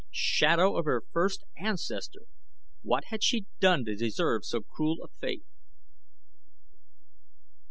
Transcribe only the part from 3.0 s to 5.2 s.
had she done to deserve so cruel a